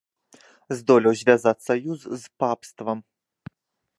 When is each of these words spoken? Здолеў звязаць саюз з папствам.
Здолеў 0.79 1.13
звязаць 1.21 1.65
саюз 1.67 1.99
з 2.21 2.45
папствам. 2.45 2.97